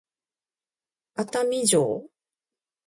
[1.13, 2.09] 熱海城